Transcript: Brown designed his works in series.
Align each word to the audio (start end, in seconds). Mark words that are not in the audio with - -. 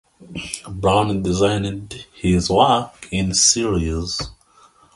Brown 0.67 1.21
designed 1.21 2.07
his 2.11 2.49
works 2.49 3.07
in 3.11 3.35
series. 3.35 4.19